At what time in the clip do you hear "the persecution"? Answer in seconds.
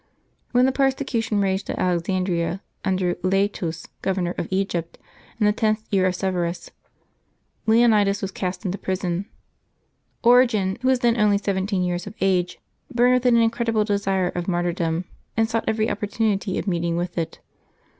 0.65-1.41